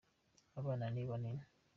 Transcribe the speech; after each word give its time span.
abana 0.59 0.85
nibanini 0.93 1.43